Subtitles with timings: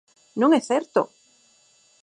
[0.41, 1.01] ¡Non é certo!